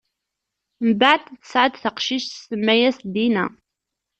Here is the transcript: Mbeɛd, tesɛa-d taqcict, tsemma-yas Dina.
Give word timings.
Mbeɛd, 0.89 1.21
tesɛa-d 1.41 1.75
taqcict, 1.83 2.29
tsemma-yas 2.37 2.97
Dina. 3.13 3.45